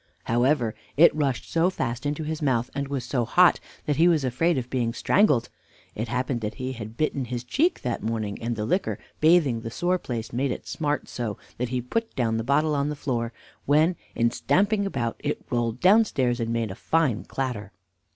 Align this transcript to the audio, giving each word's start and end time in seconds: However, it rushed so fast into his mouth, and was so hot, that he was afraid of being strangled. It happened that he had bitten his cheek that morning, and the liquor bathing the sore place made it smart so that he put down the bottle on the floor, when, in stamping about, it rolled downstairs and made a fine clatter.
However, 0.23 0.73
it 0.97 1.15
rushed 1.15 1.47
so 1.51 1.69
fast 1.69 2.07
into 2.07 2.23
his 2.23 2.41
mouth, 2.41 2.71
and 2.73 2.87
was 2.87 3.03
so 3.05 3.23
hot, 3.23 3.59
that 3.85 3.97
he 3.97 4.07
was 4.07 4.23
afraid 4.23 4.57
of 4.57 4.67
being 4.67 4.93
strangled. 4.93 5.49
It 5.93 6.07
happened 6.07 6.41
that 6.41 6.55
he 6.55 6.71
had 6.71 6.97
bitten 6.97 7.25
his 7.25 7.43
cheek 7.43 7.83
that 7.83 8.01
morning, 8.01 8.41
and 8.41 8.55
the 8.55 8.65
liquor 8.65 8.97
bathing 9.19 9.61
the 9.61 9.69
sore 9.69 9.99
place 9.99 10.33
made 10.33 10.49
it 10.49 10.67
smart 10.67 11.07
so 11.07 11.37
that 11.59 11.69
he 11.69 11.81
put 11.81 12.15
down 12.15 12.37
the 12.37 12.43
bottle 12.43 12.73
on 12.73 12.89
the 12.89 12.95
floor, 12.95 13.31
when, 13.67 13.95
in 14.15 14.31
stamping 14.31 14.87
about, 14.87 15.17
it 15.19 15.45
rolled 15.51 15.79
downstairs 15.79 16.39
and 16.39 16.51
made 16.51 16.71
a 16.71 16.73
fine 16.75 17.23
clatter. 17.23 17.71